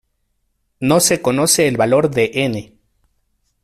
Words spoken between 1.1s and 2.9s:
conoce el valor de "n".